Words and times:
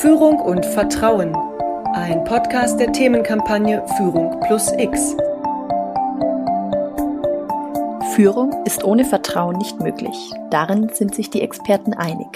Führung 0.00 0.40
und 0.40 0.66
Vertrauen. 0.66 1.34
Ein 1.94 2.22
Podcast 2.24 2.78
der 2.78 2.92
Themenkampagne 2.92 3.82
Führung 3.96 4.38
plus 4.40 4.70
X. 4.76 5.16
Führung 8.14 8.62
ist 8.66 8.84
ohne 8.84 9.06
Vertrauen 9.06 9.56
nicht 9.56 9.80
möglich. 9.80 10.14
Darin 10.50 10.90
sind 10.90 11.14
sich 11.14 11.30
die 11.30 11.40
Experten 11.40 11.94
einig. 11.94 12.28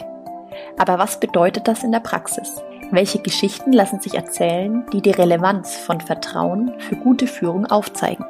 Aber 0.78 0.98
was 0.98 1.20
bedeutet 1.20 1.68
das 1.68 1.84
in 1.84 1.92
der 1.92 2.00
Praxis? 2.00 2.62
Welche 2.92 3.18
Geschichten 3.18 3.74
lassen 3.74 4.00
sich 4.00 4.14
erzählen, 4.14 4.86
die 4.94 5.02
die 5.02 5.10
Relevanz 5.10 5.76
von 5.76 6.00
Vertrauen 6.00 6.72
für 6.78 6.96
gute 6.96 7.26
Führung 7.26 7.66
aufzeigen? 7.66 8.24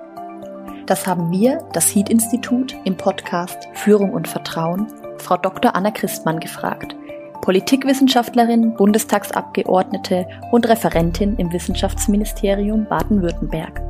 Das 0.86 1.06
haben 1.06 1.30
wir, 1.30 1.62
das 1.72 1.94
HEAT-Institut, 1.94 2.74
im 2.82 2.96
Podcast 2.96 3.68
Führung 3.74 4.12
und 4.12 4.26
Vertrauen, 4.26 4.88
Frau 5.18 5.36
Dr. 5.36 5.76
Anna 5.76 5.92
Christmann 5.92 6.40
gefragt. 6.40 6.96
Politikwissenschaftlerin, 7.40 8.74
Bundestagsabgeordnete 8.74 10.26
und 10.52 10.68
Referentin 10.68 11.36
im 11.36 11.50
Wissenschaftsministerium 11.52 12.84
Baden-Württemberg. 12.84 13.80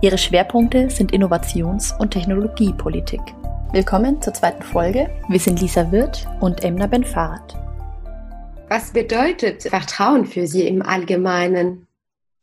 Ihre 0.00 0.18
Schwerpunkte 0.18 0.90
sind 0.90 1.12
Innovations- 1.12 1.96
und 2.00 2.10
Technologiepolitik. 2.10 3.20
Willkommen 3.72 4.20
zur 4.20 4.34
zweiten 4.34 4.62
Folge. 4.62 5.08
Wir 5.28 5.38
sind 5.38 5.60
Lisa 5.60 5.92
Wirth 5.92 6.26
und 6.40 6.64
Emna 6.64 6.88
Benfarat. 6.88 7.56
Was 8.68 8.92
bedeutet 8.92 9.62
Vertrauen 9.62 10.26
für 10.26 10.48
Sie 10.48 10.66
im 10.66 10.82
Allgemeinen? 10.82 11.86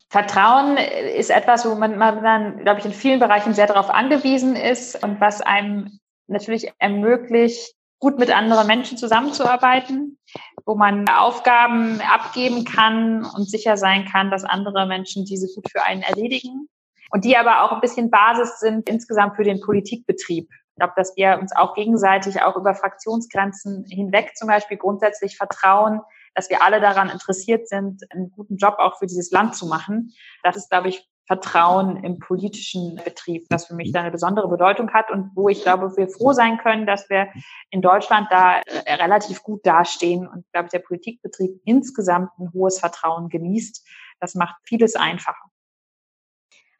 Vertrauen 0.08 0.78
ist 1.18 1.30
etwas, 1.30 1.68
wo 1.68 1.74
man, 1.74 1.98
man 1.98 2.22
dann, 2.22 2.58
glaube 2.60 2.80
ich, 2.80 2.86
in 2.86 2.92
vielen 2.92 3.20
Bereichen 3.20 3.52
sehr 3.52 3.66
darauf 3.66 3.90
angewiesen 3.90 4.56
ist 4.56 5.02
und 5.04 5.20
was 5.20 5.42
einem 5.42 5.98
natürlich 6.28 6.72
ermöglicht, 6.78 7.75
gut 7.98 8.18
mit 8.18 8.30
anderen 8.30 8.66
Menschen 8.66 8.98
zusammenzuarbeiten, 8.98 10.18
wo 10.64 10.74
man 10.74 11.08
Aufgaben 11.08 12.00
abgeben 12.00 12.64
kann 12.64 13.24
und 13.24 13.48
sicher 13.48 13.76
sein 13.76 14.04
kann, 14.04 14.30
dass 14.30 14.44
andere 14.44 14.86
Menschen 14.86 15.24
diese 15.24 15.52
gut 15.54 15.70
für 15.70 15.82
einen 15.82 16.02
erledigen 16.02 16.68
und 17.10 17.24
die 17.24 17.36
aber 17.36 17.62
auch 17.62 17.72
ein 17.72 17.80
bisschen 17.80 18.10
Basis 18.10 18.60
sind 18.60 18.88
insgesamt 18.88 19.36
für 19.36 19.44
den 19.44 19.60
Politikbetrieb. 19.60 20.48
Ich 20.50 20.78
glaube, 20.78 20.92
dass 20.96 21.16
wir 21.16 21.38
uns 21.40 21.56
auch 21.56 21.74
gegenseitig 21.74 22.42
auch 22.42 22.56
über 22.56 22.74
Fraktionsgrenzen 22.74 23.86
hinweg 23.88 24.36
zum 24.36 24.48
Beispiel 24.48 24.76
grundsätzlich 24.76 25.36
vertrauen, 25.36 26.02
dass 26.34 26.50
wir 26.50 26.62
alle 26.62 26.82
daran 26.82 27.08
interessiert 27.08 27.66
sind, 27.66 28.02
einen 28.12 28.30
guten 28.30 28.58
Job 28.58 28.74
auch 28.78 28.98
für 28.98 29.06
dieses 29.06 29.30
Land 29.30 29.56
zu 29.56 29.66
machen. 29.66 30.12
Das 30.42 30.56
ist, 30.56 30.68
glaube 30.68 30.88
ich, 30.88 31.08
Vertrauen 31.26 32.02
im 32.04 32.18
politischen 32.18 33.00
Betrieb, 33.04 33.46
das 33.48 33.66
für 33.66 33.74
mich 33.74 33.92
da 33.92 34.00
eine 34.00 34.10
besondere 34.10 34.48
Bedeutung 34.48 34.92
hat 34.92 35.10
und 35.10 35.32
wo 35.34 35.48
ich 35.48 35.62
glaube, 35.62 35.96
wir 35.96 36.08
froh 36.08 36.32
sein 36.32 36.58
können, 36.58 36.86
dass 36.86 37.10
wir 37.10 37.28
in 37.70 37.82
Deutschland 37.82 38.28
da 38.30 38.60
äh, 38.60 38.94
relativ 38.94 39.42
gut 39.42 39.66
dastehen 39.66 40.28
und 40.28 40.44
glaube, 40.52 40.68
der 40.68 40.78
Politikbetrieb 40.78 41.60
insgesamt 41.64 42.30
ein 42.38 42.52
hohes 42.52 42.78
Vertrauen 42.78 43.28
genießt. 43.28 43.84
Das 44.20 44.34
macht 44.34 44.56
vieles 44.62 44.94
einfacher. 44.94 45.50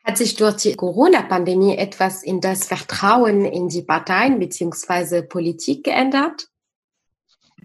Hat 0.04 0.18
sich 0.18 0.36
durch 0.36 0.54
die 0.56 0.76
Corona-Pandemie 0.76 1.76
etwas 1.76 2.22
in 2.22 2.40
das 2.40 2.68
Vertrauen 2.68 3.44
in 3.44 3.68
die 3.68 3.82
Parteien 3.82 4.38
beziehungsweise 4.38 5.24
Politik 5.24 5.82
geändert? 5.82 6.48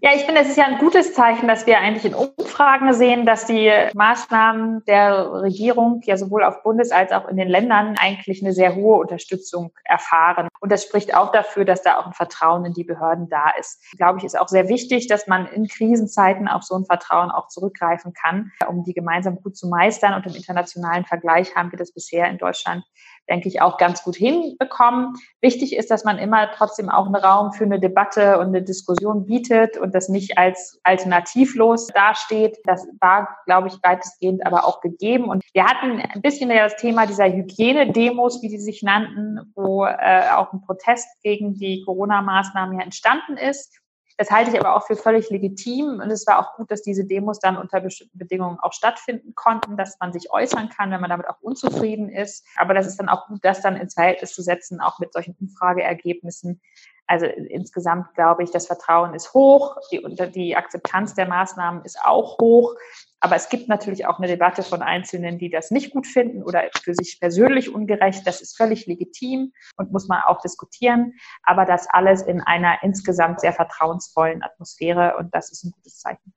Ja, 0.03 0.09
ich 0.15 0.23
finde, 0.23 0.41
es 0.41 0.49
ist 0.49 0.57
ja 0.57 0.65
ein 0.65 0.79
gutes 0.79 1.13
Zeichen, 1.13 1.47
dass 1.47 1.67
wir 1.67 1.77
eigentlich 1.77 2.05
in 2.05 2.15
Umfragen 2.15 2.91
sehen, 2.91 3.27
dass 3.27 3.45
die 3.45 3.71
Maßnahmen 3.93 4.83
der 4.85 5.31
Regierung 5.31 6.01
ja 6.05 6.17
sowohl 6.17 6.43
auf 6.43 6.63
Bundes- 6.63 6.91
als 6.91 7.11
auch 7.11 7.27
in 7.27 7.37
den 7.37 7.47
Ländern 7.47 7.95
eigentlich 7.99 8.41
eine 8.41 8.51
sehr 8.51 8.73
hohe 8.73 8.97
Unterstützung 8.97 9.71
erfahren. 9.83 10.47
Und 10.59 10.71
das 10.71 10.85
spricht 10.85 11.15
auch 11.15 11.31
dafür, 11.31 11.65
dass 11.65 11.83
da 11.83 11.99
auch 11.99 12.07
ein 12.07 12.13
Vertrauen 12.13 12.65
in 12.65 12.73
die 12.73 12.83
Behörden 12.83 13.29
da 13.29 13.51
ist. 13.59 13.79
Glaube 13.95 14.17
ich, 14.17 14.23
ist 14.23 14.39
auch 14.39 14.47
sehr 14.47 14.69
wichtig, 14.69 15.05
dass 15.05 15.27
man 15.27 15.45
in 15.45 15.67
Krisenzeiten 15.67 16.47
auf 16.47 16.63
so 16.63 16.73
ein 16.73 16.85
Vertrauen 16.85 17.29
auch 17.29 17.49
zurückgreifen 17.49 18.13
kann, 18.13 18.51
um 18.67 18.83
die 18.83 18.95
gemeinsam 18.95 19.35
gut 19.39 19.55
zu 19.55 19.67
meistern. 19.67 20.15
Und 20.15 20.25
im 20.25 20.33
internationalen 20.33 21.05
Vergleich 21.05 21.55
haben 21.55 21.71
wir 21.71 21.77
das 21.77 21.93
bisher 21.93 22.27
in 22.27 22.39
Deutschland 22.39 22.83
denke 23.31 23.47
ich, 23.47 23.61
auch 23.61 23.77
ganz 23.77 24.03
gut 24.03 24.15
hinbekommen. 24.15 25.15
Wichtig 25.39 25.75
ist, 25.75 25.89
dass 25.89 26.03
man 26.03 26.17
immer 26.17 26.51
trotzdem 26.51 26.89
auch 26.89 27.05
einen 27.05 27.15
Raum 27.15 27.53
für 27.53 27.63
eine 27.63 27.79
Debatte 27.79 28.37
und 28.39 28.47
eine 28.47 28.61
Diskussion 28.61 29.25
bietet 29.25 29.77
und 29.77 29.95
das 29.95 30.09
nicht 30.09 30.37
als 30.37 30.79
alternativlos 30.83 31.87
dasteht. 31.87 32.57
Das 32.65 32.85
war, 32.99 33.37
glaube 33.45 33.69
ich, 33.69 33.75
weitestgehend 33.81 34.45
aber 34.45 34.65
auch 34.65 34.81
gegeben. 34.81 35.29
Und 35.29 35.43
wir 35.53 35.65
hatten 35.65 35.99
ein 36.01 36.21
bisschen 36.21 36.49
das 36.49 36.75
Thema 36.75 37.07
dieser 37.07 37.31
Hygienedemos, 37.31 38.41
wie 38.41 38.49
die 38.49 38.59
sich 38.59 38.83
nannten, 38.83 39.51
wo 39.55 39.85
äh, 39.85 40.29
auch 40.35 40.51
ein 40.51 40.61
Protest 40.61 41.07
gegen 41.23 41.55
die 41.55 41.83
Corona-Maßnahmen 41.85 42.77
ja 42.77 42.83
entstanden 42.83 43.37
ist. 43.37 43.80
Das 44.21 44.29
halte 44.29 44.51
ich 44.51 44.59
aber 44.59 44.75
auch 44.75 44.85
für 44.85 44.95
völlig 44.95 45.31
legitim. 45.31 45.99
Und 45.99 46.11
es 46.11 46.27
war 46.27 46.37
auch 46.37 46.55
gut, 46.55 46.69
dass 46.69 46.83
diese 46.83 47.05
Demos 47.05 47.39
dann 47.39 47.57
unter 47.57 47.81
bestimmten 47.81 48.19
Bedingungen 48.19 48.59
auch 48.59 48.71
stattfinden 48.71 49.33
konnten, 49.33 49.77
dass 49.77 49.97
man 49.99 50.13
sich 50.13 50.31
äußern 50.31 50.69
kann, 50.69 50.91
wenn 50.91 51.01
man 51.01 51.09
damit 51.09 51.27
auch 51.27 51.41
unzufrieden 51.41 52.07
ist. 52.07 52.45
Aber 52.55 52.75
das 52.75 52.85
ist 52.85 52.97
dann 52.97 53.09
auch 53.09 53.25
gut, 53.25 53.39
das 53.41 53.61
dann 53.61 53.75
ins 53.75 53.95
Verhältnis 53.95 54.35
zu 54.35 54.43
setzen, 54.43 54.79
auch 54.79 54.99
mit 54.99 55.11
solchen 55.11 55.35
Umfrageergebnissen. 55.41 56.61
Also 57.07 57.25
insgesamt 57.25 58.13
glaube 58.13 58.43
ich, 58.43 58.51
das 58.51 58.67
Vertrauen 58.67 59.15
ist 59.15 59.33
hoch, 59.33 59.75
die, 59.91 60.03
die 60.31 60.55
Akzeptanz 60.55 61.15
der 61.15 61.27
Maßnahmen 61.27 61.83
ist 61.83 61.97
auch 62.05 62.37
hoch. 62.37 62.75
Aber 63.23 63.35
es 63.35 63.49
gibt 63.49 63.69
natürlich 63.69 64.07
auch 64.07 64.17
eine 64.17 64.27
Debatte 64.27 64.63
von 64.63 64.81
Einzelnen, 64.81 65.37
die 65.37 65.51
das 65.51 65.69
nicht 65.69 65.91
gut 65.91 66.07
finden 66.07 66.41
oder 66.41 66.63
für 66.83 66.95
sich 66.95 67.19
persönlich 67.19 67.73
ungerecht. 67.73 68.25
Das 68.25 68.41
ist 68.41 68.57
völlig 68.57 68.87
legitim 68.87 69.53
und 69.77 69.91
muss 69.91 70.07
man 70.07 70.21
auch 70.25 70.41
diskutieren. 70.41 71.13
Aber 71.43 71.65
das 71.65 71.87
alles 71.87 72.23
in 72.23 72.41
einer 72.41 72.81
insgesamt 72.81 73.39
sehr 73.39 73.53
vertrauensvollen 73.53 74.41
Atmosphäre 74.43 75.17
und 75.17 75.33
das 75.35 75.51
ist 75.51 75.63
ein 75.63 75.71
gutes 75.71 75.99
Zeichen. 75.99 76.33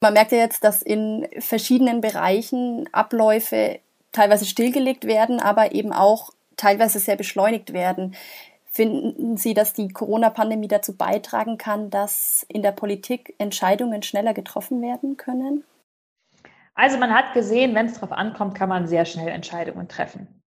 Man 0.00 0.14
merkt 0.14 0.32
ja 0.32 0.38
jetzt, 0.38 0.64
dass 0.64 0.82
in 0.82 1.28
verschiedenen 1.38 2.00
Bereichen 2.00 2.88
Abläufe 2.92 3.80
teilweise 4.12 4.46
stillgelegt 4.46 5.06
werden, 5.06 5.40
aber 5.40 5.72
eben 5.72 5.92
auch 5.92 6.30
teilweise 6.56 6.98
sehr 6.98 7.16
beschleunigt 7.16 7.74
werden. 7.74 8.16
Finden 8.64 9.36
Sie, 9.36 9.52
dass 9.52 9.74
die 9.74 9.88
Corona-Pandemie 9.88 10.68
dazu 10.68 10.96
beitragen 10.96 11.58
kann, 11.58 11.90
dass 11.90 12.46
in 12.48 12.62
der 12.62 12.72
Politik 12.72 13.34
Entscheidungen 13.38 14.02
schneller 14.02 14.32
getroffen 14.34 14.80
werden 14.80 15.16
können? 15.16 15.64
Also 16.76 16.96
man 16.98 17.12
hat 17.12 17.32
gesehen, 17.34 17.74
wenn 17.74 17.86
es 17.86 17.94
darauf 17.94 18.12
ankommt, 18.12 18.54
kann 18.54 18.68
man 18.68 18.86
sehr 18.86 19.04
schnell 19.04 19.28
Entscheidungen 19.28 19.88
treffen. 19.88 20.42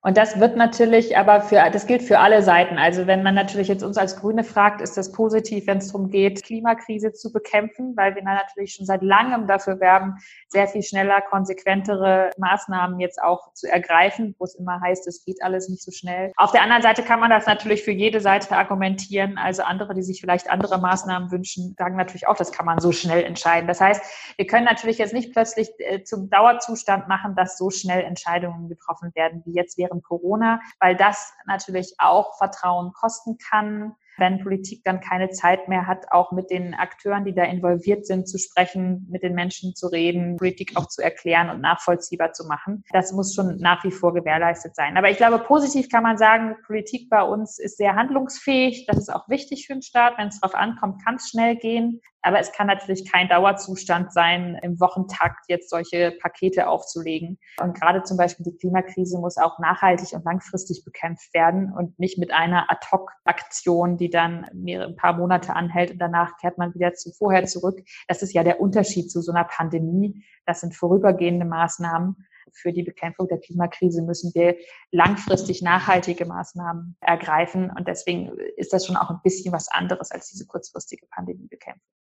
Und 0.00 0.16
das 0.16 0.38
wird 0.38 0.56
natürlich 0.56 1.18
aber 1.18 1.40
für, 1.40 1.56
das 1.72 1.88
gilt 1.88 2.02
für 2.02 2.20
alle 2.20 2.42
Seiten. 2.42 2.78
Also 2.78 3.08
wenn 3.08 3.24
man 3.24 3.34
natürlich 3.34 3.66
jetzt 3.66 3.82
uns 3.82 3.98
als 3.98 4.16
Grüne 4.16 4.44
fragt, 4.44 4.80
ist 4.80 4.96
das 4.96 5.10
positiv, 5.10 5.66
wenn 5.66 5.78
es 5.78 5.88
darum 5.88 6.08
geht, 6.08 6.44
Klimakrise 6.44 7.12
zu 7.12 7.32
bekämpfen, 7.32 7.96
weil 7.96 8.14
wir 8.14 8.22
natürlich 8.22 8.74
schon 8.74 8.86
seit 8.86 9.02
langem 9.02 9.48
dafür 9.48 9.80
werben, 9.80 10.14
sehr 10.46 10.68
viel 10.68 10.84
schneller, 10.84 11.20
konsequentere 11.20 12.30
Maßnahmen 12.38 13.00
jetzt 13.00 13.20
auch 13.20 13.52
zu 13.54 13.66
ergreifen, 13.68 14.36
wo 14.38 14.44
es 14.44 14.54
immer 14.54 14.80
heißt, 14.80 15.08
es 15.08 15.24
geht 15.24 15.42
alles 15.42 15.68
nicht 15.68 15.82
so 15.82 15.90
schnell. 15.90 16.32
Auf 16.36 16.52
der 16.52 16.62
anderen 16.62 16.82
Seite 16.82 17.02
kann 17.02 17.18
man 17.18 17.30
das 17.30 17.46
natürlich 17.46 17.82
für 17.82 17.90
jede 17.90 18.20
Seite 18.20 18.54
argumentieren. 18.56 19.36
Also 19.36 19.64
andere, 19.64 19.94
die 19.94 20.02
sich 20.02 20.20
vielleicht 20.20 20.48
andere 20.48 20.78
Maßnahmen 20.78 21.32
wünschen, 21.32 21.74
sagen 21.76 21.96
natürlich 21.96 22.28
auch, 22.28 22.36
das 22.36 22.52
kann 22.52 22.66
man 22.66 22.78
so 22.78 22.92
schnell 22.92 23.24
entscheiden. 23.24 23.66
Das 23.66 23.80
heißt, 23.80 24.00
wir 24.36 24.46
können 24.46 24.64
natürlich 24.64 24.98
jetzt 24.98 25.12
nicht 25.12 25.32
plötzlich 25.32 25.70
äh, 25.78 26.04
zum 26.04 26.30
Dauerzustand 26.30 27.08
machen, 27.08 27.34
dass 27.34 27.58
so 27.58 27.70
schnell 27.70 28.04
Entscheidungen 28.04 28.68
getroffen 28.68 29.10
werden, 29.16 29.42
wie 29.44 29.54
jetzt 29.54 29.76
während 29.88 30.04
Corona, 30.04 30.60
weil 30.80 30.96
das 30.96 31.32
natürlich 31.46 31.94
auch 31.98 32.36
Vertrauen 32.38 32.92
kosten 32.92 33.38
kann 33.38 33.94
wenn 34.18 34.42
Politik 34.42 34.82
dann 34.84 35.00
keine 35.00 35.30
Zeit 35.30 35.68
mehr 35.68 35.86
hat, 35.86 36.10
auch 36.10 36.32
mit 36.32 36.50
den 36.50 36.74
Akteuren, 36.74 37.24
die 37.24 37.34
da 37.34 37.44
involviert 37.44 38.06
sind, 38.06 38.28
zu 38.28 38.38
sprechen, 38.38 39.06
mit 39.10 39.22
den 39.22 39.34
Menschen 39.34 39.74
zu 39.74 39.86
reden, 39.86 40.36
Politik 40.36 40.72
auch 40.76 40.88
zu 40.88 41.02
erklären 41.02 41.50
und 41.50 41.60
nachvollziehbar 41.60 42.32
zu 42.32 42.46
machen. 42.46 42.84
Das 42.92 43.12
muss 43.12 43.34
schon 43.34 43.56
nach 43.58 43.84
wie 43.84 43.90
vor 43.90 44.12
gewährleistet 44.12 44.74
sein. 44.74 44.96
Aber 44.96 45.10
ich 45.10 45.16
glaube, 45.16 45.38
positiv 45.38 45.88
kann 45.88 46.02
man 46.02 46.18
sagen, 46.18 46.56
Politik 46.66 47.08
bei 47.08 47.22
uns 47.22 47.58
ist 47.58 47.76
sehr 47.76 47.94
handlungsfähig. 47.94 48.86
Das 48.86 48.98
ist 48.98 49.12
auch 49.12 49.28
wichtig 49.28 49.66
für 49.66 49.74
den 49.74 49.82
Staat. 49.82 50.18
Wenn 50.18 50.28
es 50.28 50.40
darauf 50.40 50.54
ankommt, 50.54 51.04
kann 51.04 51.16
es 51.16 51.28
schnell 51.28 51.56
gehen. 51.56 52.00
Aber 52.22 52.40
es 52.40 52.52
kann 52.52 52.66
natürlich 52.66 53.10
kein 53.10 53.28
Dauerzustand 53.28 54.12
sein, 54.12 54.58
im 54.62 54.80
Wochentakt 54.80 55.44
jetzt 55.48 55.70
solche 55.70 56.12
Pakete 56.20 56.68
aufzulegen. 56.68 57.38
Und 57.60 57.78
gerade 57.78 58.02
zum 58.02 58.16
Beispiel 58.16 58.44
die 58.44 58.56
Klimakrise 58.56 59.18
muss 59.18 59.36
auch 59.36 59.58
nachhaltig 59.58 60.12
und 60.12 60.24
langfristig 60.24 60.84
bekämpft 60.84 61.32
werden 61.32 61.72
und 61.72 61.98
nicht 61.98 62.18
mit 62.18 62.32
einer 62.32 62.70
Ad-Hoc-Aktion, 62.70 63.96
die 63.96 64.10
dann 64.10 64.46
mehrere, 64.52 64.88
ein 64.88 64.96
paar 64.96 65.16
Monate 65.16 65.54
anhält 65.54 65.92
und 65.92 65.98
danach 65.98 66.36
kehrt 66.38 66.58
man 66.58 66.74
wieder 66.74 66.94
zu 66.94 67.12
vorher 67.12 67.44
zurück. 67.46 67.80
Das 68.08 68.22
ist 68.22 68.32
ja 68.32 68.42
der 68.42 68.60
Unterschied 68.60 69.10
zu 69.10 69.20
so 69.20 69.32
einer 69.32 69.44
Pandemie. 69.44 70.24
Das 70.44 70.60
sind 70.60 70.74
vorübergehende 70.74 71.46
Maßnahmen. 71.46 72.16
Für 72.52 72.72
die 72.72 72.82
Bekämpfung 72.82 73.28
der 73.28 73.38
Klimakrise 73.38 74.02
müssen 74.02 74.34
wir 74.34 74.56
langfristig 74.90 75.62
nachhaltige 75.62 76.24
Maßnahmen 76.24 76.96
ergreifen. 77.00 77.70
Und 77.70 77.86
deswegen 77.86 78.32
ist 78.56 78.72
das 78.72 78.86
schon 78.86 78.96
auch 78.96 79.10
ein 79.10 79.20
bisschen 79.22 79.52
was 79.52 79.68
anderes 79.68 80.10
als 80.10 80.28
diese 80.30 80.46
kurzfristige 80.46 81.06
Pandemiebekämpfung. 81.06 81.97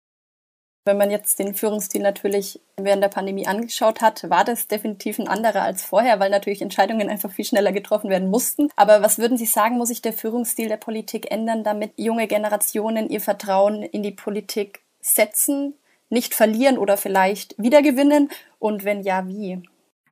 Wenn 0.84 0.98
man 0.98 1.12
jetzt 1.12 1.38
den 1.38 1.54
Führungsstil 1.54 2.02
natürlich 2.02 2.60
während 2.76 3.04
der 3.04 3.10
Pandemie 3.10 3.46
angeschaut 3.46 4.02
hat, 4.02 4.28
war 4.32 4.44
das 4.44 4.68
definitiv 4.68 5.20
ein 5.20 5.28
anderer 5.28 5.62
als 5.62 5.84
vorher, 5.84 6.20
weil 6.20 6.32
natürlich 6.32 6.64
Entscheidungen 6.64 7.08
einfach 7.08 7.32
viel 7.32 7.46
schneller 7.46 7.72
getroffen 7.72 8.10
werden 8.10 8.32
mussten. 8.32 8.70
Aber 8.76 9.04
was 9.04 9.20
würden 9.20 9.38
Sie 9.38 9.46
sagen, 9.46 9.78
muss 9.78 9.90
sich 9.90 10.02
der 10.02 10.14
Führungsstil 10.14 10.70
der 10.70 10.78
Politik 10.78 11.30
ändern, 11.30 11.64
damit 11.64 11.94
junge 11.98 12.26
Generationen 12.26 13.10
ihr 13.10 13.22
Vertrauen 13.22 13.84
in 13.84 14.02
die 14.02 14.12
Politik 14.12 14.82
setzen, 15.02 15.76
nicht 16.10 16.34
verlieren 16.34 16.80
oder 16.80 16.98
vielleicht 16.98 17.54
wiedergewinnen? 17.60 18.32
Und 18.58 18.84
wenn 18.84 19.04
ja, 19.04 19.28
wie? 19.28 19.62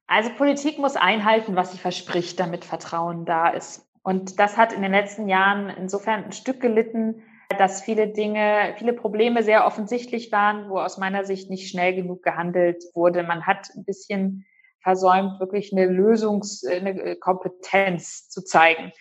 Also 0.05 0.29
Politik 0.29 0.77
muss 0.77 0.95
einhalten, 0.95 1.55
was 1.55 1.71
sie 1.71 1.79
verspricht, 1.79 2.39
damit 2.39 2.63
Vertrauen 2.63 3.25
da 3.25 3.49
ist. 3.49 3.87
Und 4.03 4.39
das 4.39 4.55
hat 4.55 4.71
in 4.73 4.83
den 4.83 4.91
letzten 4.91 5.27
Jahren 5.27 5.69
insofern 5.69 6.25
ein 6.25 6.31
Stück 6.31 6.61
gelitten, 6.61 7.23
dass 7.59 7.81
viele 7.81 8.07
Dinge, 8.07 8.73
viele 8.77 8.93
Probleme 8.93 9.43
sehr 9.43 9.65
offensichtlich 9.65 10.31
waren, 10.31 10.69
wo 10.69 10.79
aus 10.79 10.97
meiner 10.97 11.25
Sicht 11.25 11.49
nicht 11.49 11.69
schnell 11.69 11.93
genug 11.93 12.23
gehandelt 12.23 12.85
wurde. 12.93 13.21
Man 13.23 13.45
hat 13.45 13.67
ein 13.75 13.83
bisschen 13.83 14.45
versäumt, 14.81 15.41
wirklich 15.41 15.73
eine 15.73 15.87
Lösungs-, 15.87 16.65
eine 16.65 17.17
Kompetenz 17.17 18.29
zu 18.29 18.45
zeigen. 18.45 18.93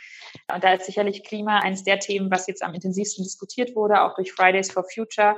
Und 0.53 0.65
da 0.65 0.73
ist 0.73 0.87
sicherlich 0.87 1.23
Klima 1.23 1.61
eines 1.61 1.85
der 1.85 2.01
Themen, 2.01 2.33
was 2.33 2.49
jetzt 2.49 2.65
am 2.65 2.75
intensivsten 2.75 3.23
diskutiert 3.23 3.77
wurde, 3.77 4.03
auch 4.03 4.17
durch 4.17 4.33
Fridays 4.33 4.73
for 4.73 4.83
Future, 4.93 5.37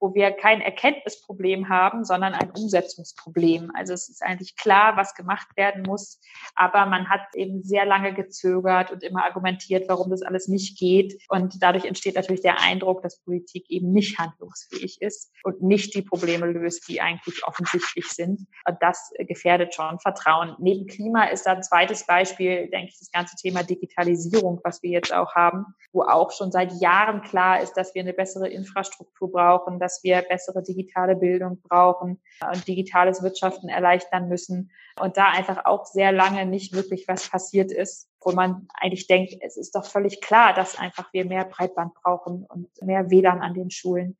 wo 0.00 0.14
wir 0.14 0.30
kein 0.32 0.62
Erkenntnisproblem 0.62 1.68
haben, 1.68 2.04
sondern 2.04 2.32
ein 2.32 2.50
Umsetzungsproblem. 2.50 3.70
Also 3.74 3.92
es 3.92 4.08
ist 4.08 4.22
eigentlich 4.22 4.56
klar, 4.56 4.96
was 4.96 5.14
gemacht 5.14 5.48
werden 5.56 5.82
muss, 5.82 6.20
aber 6.54 6.86
man 6.86 7.10
hat 7.10 7.20
eben 7.34 7.62
sehr 7.62 7.84
lange 7.84 8.14
gezögert 8.14 8.90
und 8.90 9.02
immer 9.02 9.24
argumentiert, 9.24 9.88
warum 9.88 10.10
das 10.10 10.22
alles 10.22 10.48
nicht 10.48 10.78
geht. 10.78 11.20
Und 11.28 11.62
dadurch 11.62 11.84
entsteht 11.84 12.14
natürlich 12.14 12.40
der 12.40 12.60
Eindruck, 12.60 13.02
dass 13.02 13.22
Politik 13.22 13.68
eben 13.68 13.92
nicht 13.92 14.18
handlungsfähig 14.18 15.02
ist 15.02 15.32
und 15.44 15.62
nicht 15.62 15.94
die 15.94 16.02
Probleme 16.02 16.46
löst, 16.46 16.88
die 16.88 17.00
eigentlich 17.00 17.46
offensichtlich 17.46 18.06
sind. 18.08 18.46
Und 18.66 18.76
das 18.80 19.12
gefährdet 19.18 19.74
schon 19.74 19.98
Vertrauen. 20.00 20.56
Neben 20.58 20.86
Klima 20.86 21.24
ist 21.24 21.44
da 21.44 21.52
ein 21.52 21.62
zweites 21.62 22.06
Beispiel, 22.06 22.70
denke 22.70 22.90
ich, 22.92 22.98
das 22.98 23.10
ganze 23.10 23.36
Thema 23.36 23.62
Digitalisierung, 23.62 24.60
was 24.64 24.82
wir 24.82 24.90
jetzt 24.90 25.12
auch 25.12 25.34
haben, 25.34 25.66
wo 25.92 26.02
auch 26.02 26.30
schon 26.30 26.50
seit 26.50 26.72
Jahren 26.80 27.20
klar 27.20 27.60
ist, 27.60 27.74
dass 27.74 27.94
wir 27.94 28.02
eine 28.02 28.14
bessere 28.14 28.48
Infrastruktur 28.48 29.30
brauchen, 29.30 29.78
dass 29.90 30.04
wir 30.04 30.22
bessere 30.22 30.62
digitale 30.62 31.16
Bildung 31.16 31.60
brauchen 31.62 32.20
und 32.46 32.68
digitales 32.68 33.22
Wirtschaften 33.22 33.68
erleichtern 33.68 34.28
müssen. 34.28 34.70
Und 35.00 35.16
da 35.16 35.30
einfach 35.30 35.64
auch 35.64 35.84
sehr 35.84 36.12
lange 36.12 36.46
nicht 36.46 36.72
wirklich 36.72 37.08
was 37.08 37.28
passiert 37.28 37.72
ist, 37.72 38.08
wo 38.20 38.32
man 38.32 38.68
eigentlich 38.74 39.08
denkt, 39.08 39.34
es 39.40 39.56
ist 39.56 39.74
doch 39.74 39.84
völlig 39.84 40.20
klar, 40.20 40.54
dass 40.54 40.78
einfach 40.78 41.12
wir 41.12 41.24
mehr 41.24 41.44
Breitband 41.44 41.94
brauchen 41.94 42.44
und 42.46 42.68
mehr 42.82 43.10
WLAN 43.10 43.40
an 43.40 43.54
den 43.54 43.70
Schulen. 43.70 44.16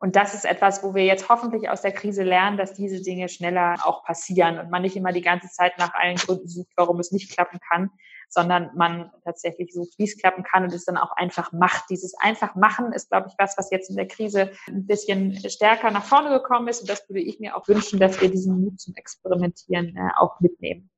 Und 0.00 0.14
das 0.14 0.34
ist 0.34 0.44
etwas, 0.44 0.82
wo 0.84 0.94
wir 0.94 1.04
jetzt 1.04 1.28
hoffentlich 1.28 1.70
aus 1.70 1.80
der 1.82 1.92
Krise 1.92 2.22
lernen, 2.22 2.56
dass 2.56 2.74
diese 2.74 3.02
Dinge 3.02 3.28
schneller 3.28 3.76
auch 3.84 4.04
passieren 4.04 4.58
und 4.58 4.70
man 4.70 4.82
nicht 4.82 4.94
immer 4.94 5.12
die 5.12 5.22
ganze 5.22 5.48
Zeit 5.48 5.78
nach 5.78 5.94
allen 5.94 6.16
Gründen 6.16 6.48
sucht, 6.48 6.70
warum 6.76 7.00
es 7.00 7.10
nicht 7.12 7.32
klappen 7.32 7.58
kann, 7.68 7.90
sondern 8.28 8.70
man 8.76 9.10
tatsächlich 9.24 9.72
sucht, 9.72 9.98
wie 9.98 10.04
es 10.04 10.18
klappen 10.18 10.44
kann 10.44 10.64
und 10.64 10.72
es 10.72 10.84
dann 10.84 10.96
auch 10.96 11.12
einfach 11.12 11.52
macht. 11.52 11.84
Dieses 11.90 12.14
einfach 12.14 12.54
machen 12.54 12.92
ist, 12.92 13.10
glaube 13.10 13.28
ich, 13.28 13.34
was, 13.38 13.56
was 13.56 13.70
jetzt 13.70 13.90
in 13.90 13.96
der 13.96 14.08
Krise 14.08 14.50
ein 14.68 14.86
bisschen 14.86 15.34
stärker 15.48 15.90
nach 15.90 16.04
vorne 16.04 16.30
gekommen 16.30 16.68
ist. 16.68 16.82
Und 16.82 16.90
das 16.90 17.08
würde 17.08 17.20
ich 17.20 17.40
mir 17.40 17.56
auch 17.56 17.66
wünschen, 17.68 17.98
dass 17.98 18.20
wir 18.20 18.30
diesen 18.30 18.60
Mut 18.60 18.80
zum 18.80 18.94
Experimentieren 18.94 19.96
äh, 19.96 20.10
auch 20.18 20.40
mitnehmen. 20.40 20.90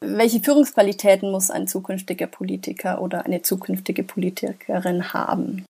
Welche 0.00 0.40
Führungsqualitäten 0.40 1.32
muss 1.32 1.50
ein 1.50 1.66
zukünftiger 1.66 2.28
Politiker 2.28 3.02
oder 3.02 3.26
eine 3.26 3.42
zukünftige 3.42 4.04
Politikerin 4.04 5.12
haben? 5.12 5.66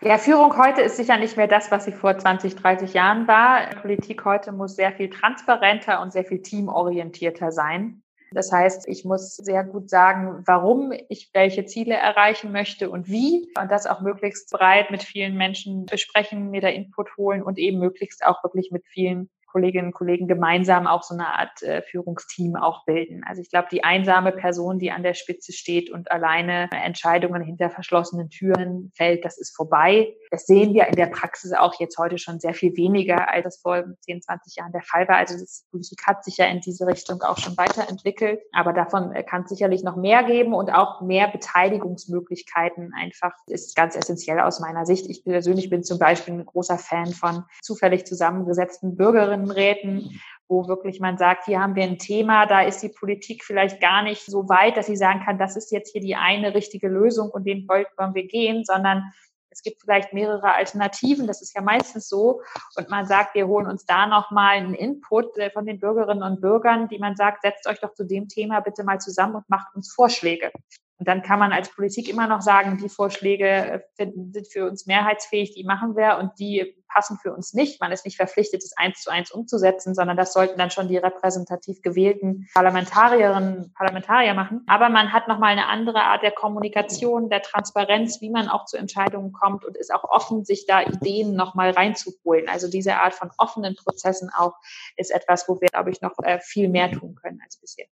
Ja, 0.00 0.18
Führung 0.18 0.56
heute 0.56 0.82
ist 0.82 0.96
sicher 0.96 1.18
nicht 1.18 1.36
mehr 1.36 1.48
das, 1.48 1.70
was 1.70 1.84
sie 1.84 1.92
vor 1.92 2.16
20, 2.16 2.56
30 2.56 2.94
Jahren 2.94 3.26
war. 3.28 3.74
Politik 3.80 4.24
heute 4.24 4.52
muss 4.52 4.76
sehr 4.76 4.92
viel 4.92 5.10
transparenter 5.10 6.00
und 6.00 6.12
sehr 6.12 6.24
viel 6.24 6.42
teamorientierter 6.42 7.50
sein. 7.50 8.02
Das 8.36 8.52
heißt, 8.52 8.86
ich 8.86 9.06
muss 9.06 9.34
sehr 9.34 9.64
gut 9.64 9.88
sagen, 9.88 10.42
warum 10.44 10.92
ich 11.08 11.30
welche 11.32 11.64
Ziele 11.64 11.94
erreichen 11.94 12.52
möchte 12.52 12.90
und 12.90 13.08
wie 13.08 13.50
und 13.58 13.70
das 13.70 13.86
auch 13.86 14.02
möglichst 14.02 14.50
breit 14.50 14.90
mit 14.90 15.02
vielen 15.02 15.38
Menschen 15.38 15.86
besprechen, 15.86 16.50
mir 16.50 16.60
da 16.60 16.68
Input 16.68 17.16
holen 17.16 17.42
und 17.42 17.56
eben 17.56 17.78
möglichst 17.78 18.26
auch 18.26 18.44
wirklich 18.44 18.70
mit 18.70 18.86
vielen 18.88 19.30
Kolleginnen 19.46 19.86
und 19.86 19.94
Kollegen 19.94 20.28
gemeinsam 20.28 20.86
auch 20.86 21.02
so 21.02 21.14
eine 21.14 21.28
Art 21.28 21.62
äh, 21.62 21.80
Führungsteam 21.80 22.56
auch 22.56 22.84
bilden. 22.84 23.22
Also 23.26 23.40
ich 23.40 23.48
glaube, 23.48 23.68
die 23.72 23.84
einsame 23.84 24.32
Person, 24.32 24.78
die 24.78 24.90
an 24.90 25.02
der 25.02 25.14
Spitze 25.14 25.54
steht 25.54 25.90
und 25.90 26.10
alleine 26.10 26.68
Entscheidungen 26.72 27.40
hinter 27.40 27.70
verschlossenen 27.70 28.28
Türen 28.28 28.92
fällt, 28.94 29.24
das 29.24 29.38
ist 29.38 29.56
vorbei. 29.56 30.14
Das 30.30 30.46
sehen 30.46 30.74
wir 30.74 30.86
in 30.86 30.96
der 30.96 31.06
Praxis 31.06 31.52
auch 31.52 31.78
jetzt 31.80 31.98
heute 31.98 32.18
schon 32.18 32.40
sehr 32.40 32.54
viel 32.54 32.76
weniger, 32.76 33.32
als 33.32 33.44
das 33.44 33.60
vor 33.60 33.84
10, 34.00 34.22
20 34.22 34.56
Jahren 34.56 34.72
der 34.72 34.82
Fall 34.82 35.08
war. 35.08 35.16
Also 35.16 35.36
die 35.36 35.46
Politik 35.70 36.06
hat 36.06 36.24
sich 36.24 36.36
ja 36.36 36.46
in 36.46 36.60
diese 36.60 36.86
Richtung 36.86 37.22
auch 37.22 37.38
schon 37.38 37.56
weiterentwickelt. 37.56 38.40
Aber 38.52 38.72
davon 38.72 39.12
äh, 39.12 39.22
kann 39.22 39.42
es 39.42 39.50
sicherlich 39.50 39.82
noch 39.82 39.96
mehr 39.96 40.24
geben 40.24 40.54
und 40.54 40.70
auch 40.70 41.00
mehr 41.00 41.28
Beteiligungsmöglichkeiten 41.28 42.92
einfach 42.94 43.32
ist 43.46 43.76
ganz 43.76 43.96
essentiell 43.96 44.40
aus 44.40 44.60
meiner 44.60 44.86
Sicht. 44.86 45.08
Ich 45.08 45.24
persönlich 45.24 45.70
bin 45.70 45.84
zum 45.84 45.98
Beispiel 45.98 46.34
ein 46.34 46.46
großer 46.46 46.78
Fan 46.78 47.12
von 47.12 47.44
zufällig 47.62 48.06
zusammengesetzten 48.06 48.96
Bürgerinnen 48.96 49.50
Räten, 49.50 50.20
wo 50.48 50.68
wirklich 50.68 51.00
man 51.00 51.18
sagt, 51.18 51.46
hier 51.46 51.60
haben 51.60 51.74
wir 51.74 51.82
ein 51.82 51.98
Thema, 51.98 52.46
da 52.46 52.62
ist 52.62 52.82
die 52.82 52.88
Politik 52.88 53.44
vielleicht 53.44 53.80
gar 53.80 54.02
nicht 54.02 54.24
so 54.24 54.48
weit, 54.48 54.76
dass 54.76 54.86
sie 54.86 54.96
sagen 54.96 55.22
kann, 55.24 55.38
das 55.38 55.56
ist 55.56 55.72
jetzt 55.72 55.92
hier 55.92 56.00
die 56.00 56.16
eine 56.16 56.54
richtige 56.54 56.88
Lösung 56.88 57.30
und 57.30 57.44
den 57.44 57.66
wollen 57.68 58.14
wir 58.14 58.26
gehen, 58.26 58.64
sondern 58.64 59.12
es 59.56 59.62
gibt 59.62 59.80
vielleicht 59.80 60.12
mehrere 60.12 60.52
Alternativen, 60.52 61.26
das 61.26 61.40
ist 61.40 61.54
ja 61.54 61.62
meistens 61.62 62.10
so. 62.10 62.42
Und 62.76 62.90
man 62.90 63.06
sagt, 63.06 63.34
wir 63.34 63.46
holen 63.46 63.66
uns 63.66 63.86
da 63.86 64.06
nochmal 64.06 64.56
einen 64.56 64.74
Input 64.74 65.36
äh, 65.38 65.50
von 65.50 65.64
den 65.64 65.80
Bürgerinnen 65.80 66.22
und 66.22 66.42
Bürgern, 66.42 66.88
die 66.88 66.98
man 66.98 67.16
sagt, 67.16 67.40
setzt 67.40 67.66
euch 67.66 67.80
doch 67.80 67.94
zu 67.94 68.04
dem 68.04 68.28
Thema 68.28 68.60
bitte 68.60 68.84
mal 68.84 69.00
zusammen 69.00 69.36
und 69.36 69.48
macht 69.48 69.74
uns 69.74 69.90
Vorschläge. 69.90 70.52
Und 70.98 71.08
dann 71.08 71.22
kann 71.22 71.38
man 71.38 71.52
als 71.52 71.74
Politik 71.74 72.08
immer 72.08 72.26
noch 72.26 72.42
sagen, 72.42 72.76
die 72.76 72.90
Vorschläge 72.90 73.46
äh, 73.46 73.80
sind 73.96 74.52
für 74.52 74.68
uns 74.68 74.86
mehrheitsfähig, 74.86 75.54
die 75.54 75.64
machen 75.64 75.96
wir 75.96 76.18
und 76.18 76.32
die 76.38 76.76
passen 76.96 77.18
für 77.18 77.34
uns 77.34 77.52
nicht. 77.52 77.78
Man 77.78 77.92
ist 77.92 78.06
nicht 78.06 78.16
verpflichtet, 78.16 78.64
es 78.64 78.74
eins 78.74 79.02
zu 79.02 79.10
eins 79.10 79.30
umzusetzen, 79.30 79.94
sondern 79.94 80.16
das 80.16 80.32
sollten 80.32 80.58
dann 80.58 80.70
schon 80.70 80.88
die 80.88 80.96
repräsentativ 80.96 81.82
gewählten 81.82 82.48
Parlamentarierinnen, 82.54 83.74
Parlamentarier 83.74 84.32
machen. 84.32 84.62
Aber 84.66 84.88
man 84.88 85.12
hat 85.12 85.28
nochmal 85.28 85.52
eine 85.52 85.66
andere 85.66 86.00
Art 86.00 86.22
der 86.22 86.30
Kommunikation, 86.30 87.28
der 87.28 87.42
Transparenz, 87.42 88.22
wie 88.22 88.30
man 88.30 88.48
auch 88.48 88.64
zu 88.64 88.78
Entscheidungen 88.78 89.32
kommt 89.32 89.66
und 89.66 89.76
ist 89.76 89.92
auch 89.92 90.04
offen, 90.04 90.46
sich 90.46 90.64
da 90.64 90.80
Ideen 90.80 91.34
nochmal 91.34 91.72
reinzuholen. 91.72 92.48
Also 92.48 92.70
diese 92.70 92.96
Art 92.96 93.12
von 93.12 93.30
offenen 93.36 93.76
Prozessen 93.76 94.30
auch 94.34 94.54
ist 94.96 95.10
etwas, 95.10 95.46
wo 95.48 95.60
wir, 95.60 95.68
glaube 95.68 95.90
ich, 95.90 96.00
noch 96.00 96.18
äh, 96.22 96.40
viel 96.40 96.70
mehr 96.70 96.90
tun 96.90 97.14
können 97.14 97.40
als 97.44 97.58
bisher. 97.58 97.86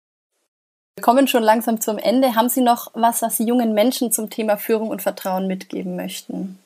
Wir 0.96 1.02
kommen 1.02 1.28
schon 1.28 1.42
langsam 1.42 1.78
zum 1.78 1.98
Ende. 1.98 2.36
Haben 2.36 2.48
Sie 2.48 2.62
noch 2.62 2.90
was, 2.94 3.20
was 3.20 3.36
Sie 3.36 3.44
jungen 3.44 3.74
Menschen 3.74 4.12
zum 4.12 4.30
Thema 4.30 4.56
Führung 4.56 4.88
und 4.88 5.02
Vertrauen 5.02 5.46
mitgeben 5.46 5.94
möchten? 5.94 6.58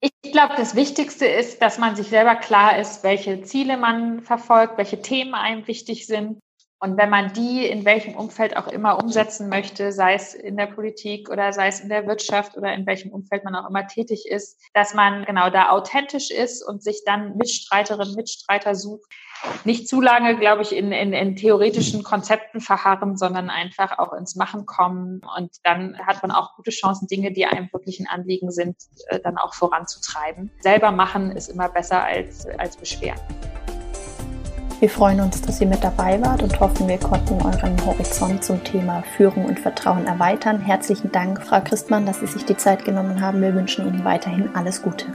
Ich 0.00 0.32
glaube, 0.32 0.54
das 0.56 0.74
Wichtigste 0.74 1.26
ist, 1.26 1.62
dass 1.62 1.78
man 1.78 1.96
sich 1.96 2.08
selber 2.08 2.36
klar 2.36 2.78
ist, 2.78 3.02
welche 3.02 3.42
Ziele 3.42 3.76
man 3.76 4.20
verfolgt, 4.22 4.76
welche 4.76 5.00
Themen 5.00 5.34
einem 5.34 5.66
wichtig 5.66 6.06
sind. 6.06 6.38
Und 6.78 6.98
wenn 6.98 7.08
man 7.08 7.32
die 7.32 7.66
in 7.66 7.86
welchem 7.86 8.14
Umfeld 8.14 8.56
auch 8.56 8.66
immer 8.66 9.02
umsetzen 9.02 9.48
möchte, 9.48 9.92
sei 9.92 10.14
es 10.14 10.34
in 10.34 10.58
der 10.58 10.66
Politik 10.66 11.30
oder 11.30 11.52
sei 11.52 11.68
es 11.68 11.80
in 11.80 11.88
der 11.88 12.06
Wirtschaft 12.06 12.56
oder 12.56 12.74
in 12.74 12.86
welchem 12.86 13.12
Umfeld 13.12 13.44
man 13.44 13.54
auch 13.54 13.68
immer 13.68 13.86
tätig 13.86 14.26
ist, 14.28 14.60
dass 14.74 14.92
man 14.92 15.24
genau 15.24 15.48
da 15.48 15.70
authentisch 15.70 16.30
ist 16.30 16.62
und 16.62 16.82
sich 16.82 17.02
dann 17.06 17.36
Mitstreiterinnen, 17.36 18.14
Mitstreiter 18.14 18.74
sucht, 18.74 19.10
nicht 19.64 19.88
zu 19.88 20.00
lange, 20.00 20.38
glaube 20.38 20.62
ich, 20.62 20.74
in, 20.74 20.92
in, 20.92 21.12
in 21.12 21.36
theoretischen 21.36 22.02
Konzepten 22.02 22.60
verharren, 22.60 23.16
sondern 23.16 23.50
einfach 23.50 23.98
auch 23.98 24.12
ins 24.12 24.36
Machen 24.36 24.66
kommen. 24.66 25.20
Und 25.36 25.56
dann 25.62 25.98
hat 26.06 26.22
man 26.22 26.30
auch 26.30 26.56
gute 26.56 26.70
Chancen, 26.70 27.06
Dinge, 27.06 27.32
die 27.32 27.46
einem 27.46 27.68
wirklich 27.72 28.00
ein 28.00 28.06
Anliegen 28.06 28.50
sind, 28.50 28.76
äh, 29.08 29.20
dann 29.20 29.38
auch 29.38 29.54
voranzutreiben. 29.54 30.50
Selber 30.60 30.90
machen 30.90 31.32
ist 31.32 31.48
immer 31.48 31.68
besser 31.68 32.02
als, 32.02 32.46
als 32.58 32.76
beschweren. 32.76 33.20
Wir 34.78 34.90
freuen 34.90 35.20
uns, 35.20 35.40
dass 35.40 35.58
ihr 35.62 35.66
mit 35.66 35.82
dabei 35.82 36.20
wart 36.20 36.42
und 36.42 36.60
hoffen, 36.60 36.86
wir 36.86 36.98
konnten 36.98 37.40
euren 37.42 37.86
Horizont 37.86 38.44
zum 38.44 38.62
Thema 38.62 39.02
Führung 39.16 39.46
und 39.46 39.58
Vertrauen 39.58 40.06
erweitern. 40.06 40.60
Herzlichen 40.60 41.10
Dank, 41.10 41.42
Frau 41.42 41.62
Christmann, 41.62 42.04
dass 42.04 42.20
Sie 42.20 42.26
sich 42.26 42.44
die 42.44 42.58
Zeit 42.58 42.84
genommen 42.84 43.22
haben. 43.22 43.40
Wir 43.40 43.54
wünschen 43.54 43.86
Ihnen 43.86 44.04
weiterhin 44.04 44.54
alles 44.54 44.82
Gute. 44.82 45.06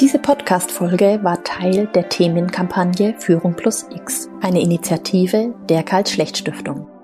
Diese 0.00 0.18
Podcast-Folge 0.18 1.20
war 1.22 1.44
Teil 1.44 1.86
der 1.88 2.08
Themenkampagne 2.08 3.14
Führung 3.18 3.54
plus 3.54 3.86
X, 3.94 4.30
eine 4.40 4.62
Initiative 4.62 5.54
der 5.68 5.82
Karl-Schlecht-Stiftung. 5.82 6.95